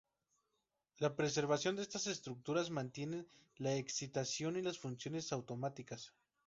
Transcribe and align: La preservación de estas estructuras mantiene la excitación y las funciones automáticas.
La 0.97 1.15
preservación 1.15 1.75
de 1.75 1.83
estas 1.83 2.07
estructuras 2.07 2.71
mantiene 2.71 3.27
la 3.57 3.75
excitación 3.75 4.55
y 4.55 4.63
las 4.63 4.79
funciones 4.79 5.31
automáticas. 5.31 6.11